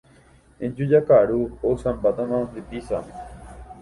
[0.67, 1.37] Eju jakaru.
[1.65, 2.97] Ho’ysãmbáta nde pizza.